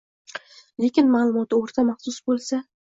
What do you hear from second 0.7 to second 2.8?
lekin ma’lumoti o‘rta maxsus bo‘lsa